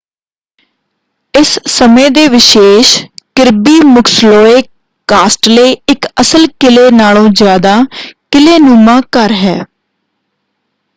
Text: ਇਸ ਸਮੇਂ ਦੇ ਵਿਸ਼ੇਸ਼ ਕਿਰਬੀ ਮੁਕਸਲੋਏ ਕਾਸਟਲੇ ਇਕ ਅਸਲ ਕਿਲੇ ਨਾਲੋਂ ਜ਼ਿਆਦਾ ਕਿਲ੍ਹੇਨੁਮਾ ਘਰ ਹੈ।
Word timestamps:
ਇਸ 1.33 1.47
ਸਮੇਂ 1.67 2.09
ਦੇ 2.11 2.27
ਵਿਸ਼ੇਸ਼ 2.27 2.95
ਕਿਰਬੀ 3.35 3.79
ਮੁਕਸਲੋਏ 3.85 4.61
ਕਾਸਟਲੇ 5.07 5.71
ਇਕ 5.89 6.07
ਅਸਲ 6.21 6.47
ਕਿਲੇ 6.59 6.89
ਨਾਲੋਂ 6.91 7.27
ਜ਼ਿਆਦਾ 7.33 7.75
ਕਿਲ੍ਹੇਨੁਮਾ 8.31 8.99
ਘਰ 9.15 9.31
ਹੈ। 9.33 9.59